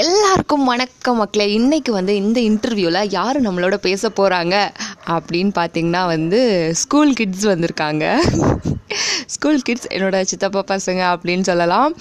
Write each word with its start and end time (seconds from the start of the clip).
எல்லாருக்கும் 0.00 0.64
வணக்கம் 0.64 1.16
மக்களே. 1.16 1.52
இன்னைக்கு 1.52 1.92
வந்து 1.92 2.14
இந்த 2.16 2.40
இன்டர்வியூவில் 2.40 3.06
யார் 3.10 3.36
நம்மளோட 3.42 3.76
பேச 3.76 4.08
போகிறாங்க 4.08 4.54
அப்படின்னு 5.06 5.52
பார்த்தீங்கன்னா 5.58 6.06
வந்து 6.06 6.40
ஸ்கூல் 6.74 7.12
கிட்ஸ் 7.12 7.46
வந்திருக்காங்க. 7.46 8.04
ஸ்கூல் 9.26 9.62
கிட்ஸ் 9.62 9.88
என்னோட 9.88 10.20
சித்தப்பா 10.20 10.62
பசங்க 10.68 11.02
அப்படின்னு 11.12 11.40
சொல்லலாம். 11.40 11.96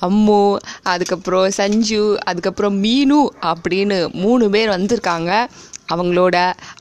அம்மு 0.00 0.56
அதுக்கப்புறம் 0.82 1.50
சஞ்சு 1.56 2.18
அதுக்கப்புறம் 2.22 2.82
மீனு 2.84 3.20
அப்படின்னு 3.52 4.12
மூணு 4.12 4.50
பேர் 4.50 4.74
வந்திருக்காங்க. 4.78 5.46
அவங்களோட 5.94 6.36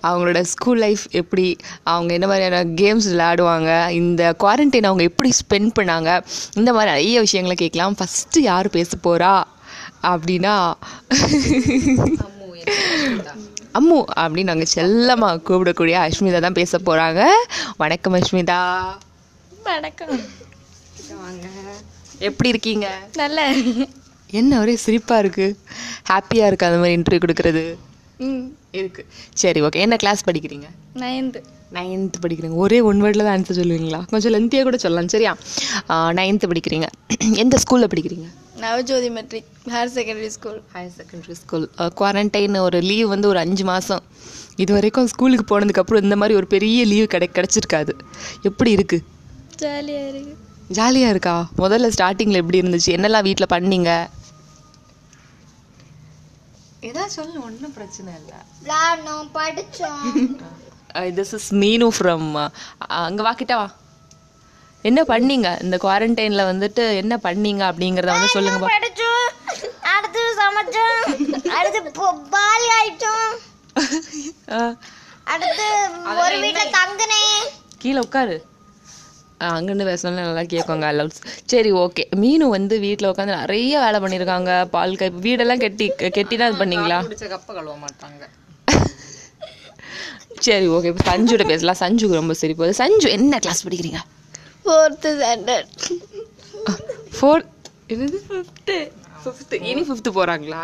அவங்களோட 0.07 0.41
ஸ்கூல் 0.41 0.77
லைஃப் 0.77 1.05
எப்படி 1.11 1.55
அவங்க 1.83 2.11
என்ன 2.13 2.27
மாதிரியான 2.27 2.63
கேம்ஸ் 2.81 3.09
விளையாடுவாங்க 3.13 3.89
இந்த 4.01 4.35
குவாரண்டைன் 4.39 4.89
அவங்க 4.89 5.03
எப்படி 5.03 5.31
ஸ்பெண்ட் 5.41 5.79
பண்ணாங்க 5.79 6.21
இந்த 6.53 6.73
மாதிரி 6.73 6.91
நிறைய 6.91 7.19
விஷயங்களை 7.19 7.57
கேட்கலாம். 7.63 7.97
ஃபஸ்ட்டு 8.01 8.47
யார் 8.51 8.69
பேச 8.69 8.97
போகிறா 9.07 9.33
அப்படின்னா 10.03 10.53
அம்மு 13.79 13.97
அப்படின்னு 14.21 14.51
நாங்கள் 14.51 14.71
செல்லமாக 14.73 15.41
கூப்பிடக்கூடிய 15.47 15.95
அஷ்மிதா 16.05 16.39
தான் 16.39 16.57
பேச 16.59 16.77
போகிறாங்க 16.77 17.21
வணக்கம் 17.77 18.13
அஷ்மிதா 18.13 18.59
வணக்கம். 19.63 20.17
எப்படி 22.19 22.49
இருக்கீங்க? 22.49 22.87
நல்ல. 23.15 23.39
என்ன 24.29 24.59
ஒரே 24.59 24.75
சிரிப்பாக 24.85 25.21
இருக்குது 25.23 25.55
ஹாப்பியாக 26.09 26.49
இருக்குது 26.49 26.69
அந்த 26.69 26.79
மாதிரி 26.81 26.95
இன்டர்வியூ 26.97 27.21
கொடுக்குறது. 27.25 27.63
ம். 28.27 28.43
இருக்கு. 28.71 29.01
சரி 29.33 29.61
ஓகே 29.61 29.81
என்ன 29.85 29.95
கிளாஸ் 29.95 30.27
படிக்கிறீங்க? 30.27 30.67
நைன்த்து 30.95 31.39
நைன்த்து 31.73 32.21
படிக்கிறீங்க. 32.23 32.55
ஒரே 32.55 32.81
ஒன் 32.81 33.03
வேர்டில் 33.03 33.25
தான் 33.27 33.33
ஆன்சர் 33.35 33.59
சொல்லுவீங்களா? 33.61 33.99
கொஞ்சம் 34.09 34.33
லென்த்தியாக 34.35 34.63
கூட 34.63 34.77
சொல்லலாம் 34.77 35.07
சரியா? 35.07 35.33
நைன்த்து 36.19 36.51
படிக்கிறீங்க. 36.53 36.87
எந்த 37.43 37.57
ஸ்கூலில் 37.63 37.91
படிக்கிறீங்க? 37.93 38.27
Navajothi 38.63 39.09
matric 39.17 39.49
higher 39.73 39.91
secondary 39.95 40.29
school 40.35 40.59
higher 40.73 40.95
secondary 40.99 41.35
school 41.41 41.65
quarantine 41.99 42.57
ஒரு 42.67 42.79
லீவ் 42.89 43.07
வந்து 43.13 43.27
ஒரு 43.31 43.39
அஞ்சு 43.43 43.63
மாதம் 43.71 44.03
இது 44.63 44.71
வரைக்கும் 44.77 45.09
ஸ்கூலுக்கு 45.11 45.45
போனதுக்கப்புறம் 45.51 46.03
இந்த 46.05 46.15
மாதிரி 46.21 46.37
ஒரு 46.39 46.47
பெரிய 46.53 46.79
லீவ் 46.91 47.11
கிடை 47.13 47.27
கிடச்சிருக்காது. 47.37 47.93
எப்படி 48.49 48.71
இருக்குது 48.77 49.05
ஜாலியாக 49.63 50.09
இருக்கு. 50.11 50.33
ஜாலியாக 50.77 51.13
இருக்கா? 51.13 51.35
முதல்ல 51.63 51.89
ஸ்டார்டிங்கில் 51.95 52.41
எப்படி 52.41 52.61
இருந்துச்சு? 52.61 52.91
என்னெல்லாம் 52.97 53.27
வீட்டில் 53.27 53.53
பண்ணீங்க? 53.55 53.91
ஏதாவது 56.89 57.13
சொல்லு 57.17 57.37
ஒன்றும் 57.47 57.75
பிரச்சனை 57.79 58.11
இல்லை. 58.21 58.39
விளாடணும் 58.63 59.29
படித்தோம் 59.37 60.07
திஸ் 61.19 61.33
இஸ் 61.39 61.51
மீனு 61.63 61.89
ஃப்ரம் 61.97 62.29
அங்கே 63.03 63.23
வாக்கிட்டா 63.29 63.57
வா. 63.61 63.67
என்ன 64.83 64.99
பண்ணீங்க? 65.07 65.47
இந்த 65.63 65.75
குவாரண்டைனில் 65.77 66.49
வந்துட்டு 66.49 66.83
என்ன 66.95 67.13
பண்ணீங்க 67.23 67.63
அப்படிங்கிறத 67.69 68.13
வந்து 68.15 68.35
சொல்லுங்க 68.35 68.59
பா 68.59 68.69
படித்தோம் 68.69 69.27
அடுத்து 69.93 70.21
சமைச்சோம் 70.39 71.01
அடுத்து 71.57 71.79
பால் 72.31 72.67
ஆயிட்டோம். 72.77 73.27
ஆ, 74.51 74.61
அடுத்து 75.25 75.67
ஒரு 76.21 76.37
வீட்டில் 76.39 76.73
தங்கினேன் 76.77 77.43
கீழே 77.77 77.99
உட்காரு. 77.99 78.37
அங்கேருந்து 79.49 79.85
பேசினாலும் 79.85 80.19
நல்லா 80.21 80.43
கேட்குங்க 80.49 80.87
அலவுட்ஸ் 80.89 81.21
சரி 81.45 81.69
ஓகே 81.83 82.03
மீனு 82.15 82.47
வந்து 82.49 82.75
வீட்டில் 82.79 83.09
உட்காந்து 83.09 83.37
நிறைய 83.37 83.79
வேலை 83.79 83.99
பண்ணியிருக்காங்க 83.99 84.51
பால் 84.69 84.95
கை 84.95 85.09
வீடெல்லாம் 85.23 85.63
கெட்டி 85.63 85.85
கெட்டி 86.09 86.35
தான் 86.35 86.51
இது 86.51 86.61
பண்ணீங்களா? 86.61 86.99
கப்ப 87.33 87.49
கழுவ 87.49 87.75
மாட்டாங்க. 87.83 88.23
சரி 90.45 90.67
ஓகே 90.69 90.89
இப்போ 90.91 91.05
சஞ்சுட 91.09 91.43
பேசலாம். 91.49 91.79
சஞ்சுக்கு 91.81 92.19
ரொம்ப 92.19 92.33
சரி 92.33 92.53
போகுது 92.53 92.79
சஞ்சு 92.79 93.07
என்ன 93.11 93.39
கிளாஸ் 93.39 93.65
படிக்கிறீங்க? 93.65 94.01
ஃபோர்த்து 94.65 95.09
ஸ்டாண்டர்ட் 95.19 95.69
ஃபோர் 97.17 97.43
என்னது 97.93 98.19
ஃபிஃப்த்து 98.27 98.75
ஃபிஃப்த்து 99.23 99.55
இனி 99.69 99.81
ஃபிஃப்த்து 99.87 100.11
போகிறாங்களா 100.17 100.63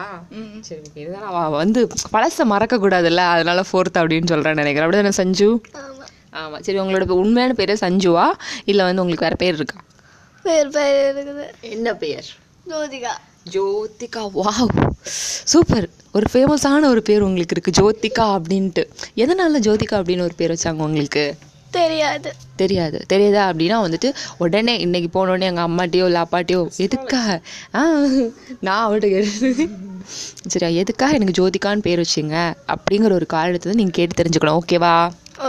சரி 0.67 0.81
இதுதான். 1.01 1.25
அவள் 1.29 1.57
வந்து 1.61 1.79
பழசை 2.13 2.43
மறக்கக்கூடாதுல்ல 2.53 3.23
அதனால 3.33 3.59
ஃபோர்த் 3.69 3.99
அப்படின்னு 4.01 4.31
சொல்கிறேன் 4.31 4.59
நினைக்கிறேன். 4.61 4.85
அப்படி 4.85 4.99
தானே 5.01 5.13
சஞ்சு? 5.21 5.49
ஆமாம் 5.81 6.13
ஆமாம் 6.41 6.63
சரி 6.65 6.79
உங்களோட 6.79 7.15
உண்மையான 7.23 7.53
பேர் 7.59 7.73
சஞ்சுவா? 7.85 8.25
இல்லை 8.71 8.85
வந்து 8.85 9.01
உங்களுக்கு 9.03 9.27
வேறு 9.27 9.39
பேர் 9.43 9.57
இருக்கா? 9.59 9.77
பேர் 10.47 10.69
பேர் 10.77 10.97
இருக்குது. 11.15 11.45
என்ன 11.75 11.93
பெயர் 12.03 12.27
ஜோதிகா. 12.71 13.13
ஜோதிகா 13.53 14.23
வாவ். 14.37 14.73
சூப்பர். 15.53 15.87
ஒரு 16.17 16.27
ஃபேமஸான 16.33 16.87
ஒரு 16.93 17.01
பேர் 17.09 17.25
உங்களுக்கு 17.27 17.55
இருக்குது 17.55 17.77
ஜோதிகா 17.79 18.25
அப்படின்ட்டு. 18.37 18.83
எதனால 19.23 19.61
ஜோதிகா 19.67 19.95
அப்படின்னு 19.99 20.27
ஒரு 20.29 20.35
பேர் 20.41 20.53
வச்சாங்க 20.55 20.81
உங்களுக்கு? 20.89 21.25
தெரியாது. 21.71 22.29
தெரியாது. 22.61 22.97
தெரியுதா 23.11 23.41
அப்படின்னா 23.49 23.77
வந்துட்டு 23.85 24.09
உடனே 24.43 24.73
இன்னைக்கு 24.85 25.09
போனோடனே 25.15 25.49
எங்கள் 25.51 25.67
அம்மாட்டியோ 25.67 26.05
இல்லை 26.09 26.21
அப்பாட்டியோ 26.25 26.59
எதுக்காக 26.85 27.35
ஆ 27.75 27.81
நான் 28.67 28.83
அவட்ட 28.85 29.07
கேட்டு 29.13 29.67
சரியா 30.53 30.69
எதுக்காக 30.81 31.17
எனக்கு 31.17 31.37
ஜோதிகான்னு 31.39 31.85
பேர் 31.87 32.01
வச்சிங்க? 32.03 32.37
அப்படிங்கிற 32.73 33.13
ஒரு 33.19 33.25
காரணத்தை 33.35 33.75
நீங்கள் 33.81 33.97
கேட்டு 33.99 34.19
தெரிஞ்சுக்கணும். 34.21 34.59
ஓகேவா 34.61 34.93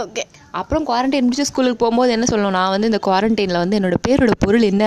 ஓகே 0.01 0.23
அப்புறம் 0.59 0.85
குவாரண்டைன் 0.87 1.25
முடிச்சு 1.25 1.47
ஸ்கூலுக்கு 1.49 1.79
போகும்போது 1.83 2.11
என்ன 2.15 2.25
சொல்லணும்? 2.31 2.55
நான் 2.57 2.73
வந்து 2.73 2.89
இந்த 2.91 2.99
குவாரண்டைனில் 3.07 3.61
வந்து 3.63 3.77
என்னோட 3.79 3.97
பேரோட 4.07 4.33
பொருள் 4.45 4.65
என்ன? 4.69 4.83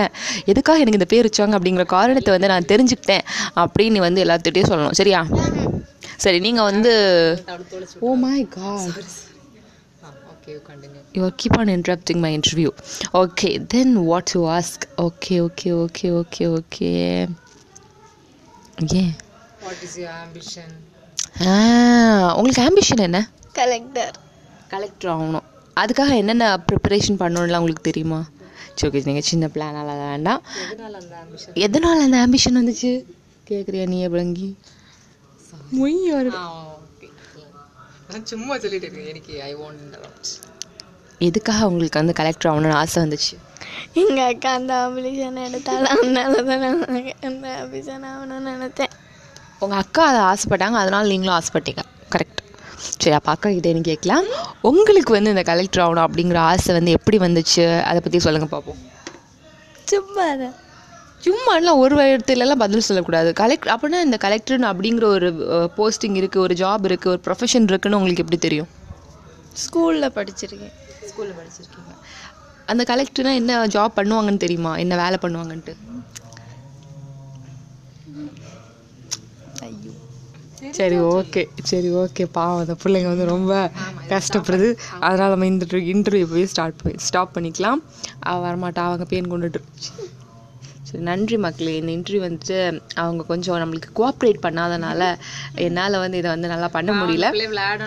எதுக்காக 0.53 0.83
எனக்கு 0.83 1.01
இந்த 1.01 1.09
பேர் 1.15 1.29
வச்சாங்க? 1.29 1.59
அப்படிங்கிற 1.59 1.87
காரணத்தை 1.97 2.33
வந்து 2.35 2.51
நான் 2.53 2.71
தெரிஞ்சுக்கிட்டேன். 2.73 3.25
அப்படின்னு 3.63 3.97
நீ 3.97 4.03
வந்து 4.09 4.25
எல்லாத்துட்டையும் 4.25 4.71
சொல்லணும். 4.73 4.97
சரியா? 5.01 5.23
சரி 6.25 6.39
நீங்கள் 6.39 6.69
வந்து 6.71 6.93
ஓ 8.01 8.15
my 8.15 8.39
god 8.57 8.99
okay 10.43 10.55
continue 10.69 11.01
you 11.17 11.23
are 11.27 11.35
keep 11.41 11.55
on 11.63 11.69
interrupting 11.75 12.19
my 12.25 12.31
interview. 12.39 12.71
Okay 13.21 13.51
then 13.73 13.89
what 14.09 14.25
to 14.31 14.41
ask? 14.55 14.79
Okay 15.05 15.37
okay 15.45 15.73
okay 15.83 16.11
okay 16.21 16.47
okay. 16.61 16.95
Yeah. 18.95 19.11
What 19.65 19.83
is 19.87 19.95
your 20.01 20.17
ambition 20.23 20.73
ah 21.51 21.53
உங்களுக்கு 22.39 22.63
ஆம்பிஷன் 22.69 23.05
என்ன? 23.07 23.21
கலெக்டர் 23.61 24.17
கலெக்டர் 24.73 25.13
ஆகணும். 25.15 25.47
அதுக்காக 25.83 26.17
என்னென்ன 26.23 26.49
ப்ரிப்பரேஷன் 26.69 27.21
பண்ணணும்லாம் 27.23 27.63
உங்களுக்கு 27.63 27.89
தெரியுமா? 27.91 28.21
சரி 28.77 28.89
okay 28.91 29.05
நீங்கள் 29.11 29.29
சின்ன 29.31 29.51
பிளானால 29.55 29.97
வேண்டாம். 30.03 30.43
எதனால 30.65 30.93
அந்த 31.05 31.15
ஆம்பிஷன் 31.23 31.63
எதனால் 31.67 32.05
அந்த 32.09 32.19
ஆம்பிஷன் 32.27 32.61
வந்துச்சு? 32.63 32.93
கேட்குறியா 33.53 33.87
நீ 33.95 34.01
விளங்கி 34.17 34.51
மொய்யாரு 35.79 36.31
ஆ 36.43 36.43
ஓகே 36.43 36.43
நான் 36.43 36.72
சும்மா 38.33 38.55
சொல்லிட்டு 38.63 38.87
இருக்கேன். 38.87 39.11
எனக்கு 39.13 39.35
ஐ 39.49 39.53
வாண்ட் 39.61 39.81
இன்டரப்ட் 39.85 40.31
எதுக்காக 41.29 41.67
உங்களுக்கு 41.71 42.01
வந்து 42.01 42.15
கலெக்டர் 42.21 42.51
ஆகணும்னு 42.51 42.79
ஆசை 42.81 42.99
வந்துச்சு? 43.05 43.35
எங்கள் 44.03 44.29
அக்கா 44.31 44.51
அந்த 44.59 44.73
ஆம்பிஷன் 44.85 45.39
எடுத்தாலும் 45.49 45.93
அதனால 45.95 46.43
தான் 46.49 46.63
நான் 46.65 47.11
அந்த 47.29 47.47
ஆம்பிஷன் 47.63 48.07
ஆகணும்னு 48.13 48.53
நினைத்தேன். 48.53 48.95
உங்கள் 49.65 49.81
அக்கா 49.83 50.05
அதை 50.11 50.23
ஆசைப்பட்டாங்க 50.31 50.79
அதனால் 50.83 51.11
நீங்களும் 51.13 51.37
ஆசைப்பட்டீங்க. 51.39 51.85
கரெக்ட் 52.15 52.41
சரி 53.03 53.15
அப்போ 53.19 53.31
அக்கா 53.35 53.49
கிட்டே 53.55 53.73
எனக்கு 53.75 53.91
கேட்கலாம். 53.93 54.27
உங்களுக்கு 54.69 55.13
வந்து 55.17 55.33
இந்த 55.35 55.45
கலெக்டர் 55.51 55.85
ஆகணும் 55.85 56.07
அப்படிங்கிற 56.09 56.39
ஆசை 56.51 56.75
வந்து 56.79 56.97
எப்படி 56.99 57.19
வந்துச்சு? 57.27 57.65
அதை 57.91 57.99
பற்றி 58.05 58.21
சொல்லுங்கள் 58.27 58.53
பார்ப்போம். 58.55 58.81
சும்மா 59.93 60.27
தான் 60.43 60.57
சும்மாலாம் 61.27 61.81
ஒரு 61.83 61.97
இடத்துலலாம் 62.13 62.63
பதில் 62.63 62.87
சொல்லக்கூடாது. 62.87 63.31
கலெக்டர் 63.41 63.73
அப்படின்னா 63.75 63.99
இந்த 64.07 64.19
கலெக்டர்னு 64.25 64.69
அப்படிங்கிற 64.73 65.07
ஒரு 65.17 65.29
போஸ்டிங் 65.77 66.17
இருக்குது 66.21 66.45
ஒரு 66.47 66.55
ஜாப் 66.63 66.87
இருக்குது 66.91 67.13
ஒரு 67.15 67.21
ப்ரொஃபஷன் 67.27 67.69
இருக்குன்னு 67.71 67.99
உங்களுக்கு 67.99 68.25
எப்படி 68.25 68.41
தெரியும்? 68.47 68.71
ஸ்கூலில் 69.65 70.15
படிச்சிருக்கேன். 70.19 70.75
ஸ்கூலில் 71.09 71.37
படிச்சிருக்கீங்க. 71.41 71.93
அந்த 72.73 72.83
கலெக்டர்னா 72.91 73.33
என்ன 73.41 73.59
ஜாப் 73.75 73.99
பண்ணுவாங்கன்னு 73.99 74.43
தெரியுமா? 74.45 74.73
என்ன 74.85 74.97
வேலை 75.03 75.19
பண்ணுவாங்கன்ட்டு? 75.25 75.75
ஐயோ. 79.67 79.93
சரி 80.79 80.97
ஓகே 81.13 81.43
சரி 81.71 81.89
ஓகே 82.03 82.25
பாவம் 82.39 82.61
அந்த 82.63 82.75
பிள்ளைங்க 82.83 83.09
வந்து 83.13 83.27
ரொம்ப 83.35 83.53
கஷ்டப்படுது. 84.13 84.69
அதனால் 85.07 85.33
நம்ம 85.35 85.47
இந்த 85.53 85.67
இன்டர்வியூ 85.93 86.27
போய் 86.33 86.51
ஸ்டார்ட் 86.55 86.81
பண்ணி 86.83 86.99
ஸ்டாப் 87.09 87.35
பண்ணிக்கலாம். 87.37 87.83
வரமாட்டா 88.47 88.85
அவங்க 88.89 89.07
பேன் 89.13 89.33
கொண்டுட்டு. 89.35 89.63
சரி 90.83 91.05
நன்றி 91.05 91.37
மக்களே. 91.37 91.77
இந்த 91.77 91.93
இன்டர்வியூ 91.93 92.23
வந்துட்டு 92.23 92.81
அவங்க 92.95 93.25
கொஞ்சம் 93.25 93.57
நம்மளுக்கு 93.57 93.91
கோஆப்ரேட் 93.97 94.35
பண்ணாதனால 94.43 95.15
என்னால் 95.55 95.99
வந்து 95.99 96.19
இதை 96.19 96.31
வந்து 96.31 96.49
நல்லா 96.49 96.69
பண்ண 96.69 96.93
முடியல. 96.93 97.31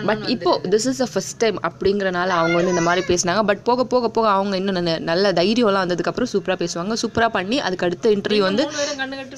பட் 0.04 0.18
இப்போ 0.26 0.60
this 0.64 0.74
is 0.74 1.00
a 1.00 1.06
first 1.12 1.36
time 1.36 1.60
அப்படிங்கிறனால 1.60 2.26
அவங்க 2.26 2.54
வந்து 2.54 2.68
இந்த 2.68 2.80
மாதிரி 2.80 3.14
பேசினாங்க. 3.14 3.42
பட் 3.42 3.62
போக 3.62 3.84
போக 3.84 4.08
போக 4.08 4.28
அவங்க 4.28 4.56
இன்னும் 4.56 4.74
நல்ல- 4.74 4.98
நல்ல 4.98 5.32
தைரியம்லாம் 5.32 5.86
வந்ததுக்கப்புறம் 5.86 6.26
சூப்பராக 6.32 6.66
பேசுவாங்க. 6.66 6.92
சூப்பராக 7.02 7.28
பண்ணி 7.28 7.60
அதுக்கு 7.60 7.86
அடுத்த 7.86 8.10
இன்டர்வியூ 8.10 8.38
வந்து 8.38 8.70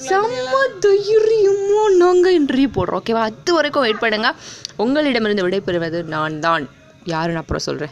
செம்ம 0.09 0.45
தைரியமோ 0.79 1.95
நாங்கள் 1.95 2.45
இன்டர்வியூ 2.45 2.67
போடுறோம். 2.75 2.99
ஓகேவா 3.05 3.29
அது 3.29 3.53
வரைக்கும் 3.53 3.81
வெயிட் 3.81 3.99
பண்ணுங்க. 3.99 4.33
உங்களிடமிருந்து 4.75 5.49
விடைபெறுவது 5.49 6.03
நான் 6.03 6.39
தான் 6.39 6.69
யாருன்னு 7.03 7.39
அப்புறம் 7.39 7.61
சொல்கிறேன் 7.61 7.87